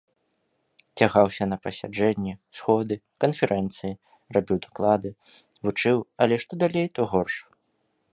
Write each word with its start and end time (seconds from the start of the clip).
Цягаўся 0.99 1.43
на 1.51 1.57
пасяджэнні, 1.65 2.33
сходы, 2.59 2.95
канферэнцыі, 3.25 3.93
рабіў 4.37 4.57
даклады, 4.67 5.09
вучыў, 5.69 5.97
але 6.27 6.35
што 6.45 6.51
далей, 6.65 6.87
то 6.97 7.01
горш. 7.13 7.35